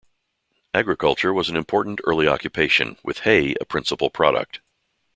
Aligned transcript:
Agriculture 0.73 1.31
was 1.31 1.47
an 1.47 1.55
important 1.55 2.01
early 2.05 2.27
occupation, 2.27 2.97
with 3.03 3.19
hay 3.19 3.53
a 3.61 3.65
principal 3.65 4.09
product. 4.09 4.59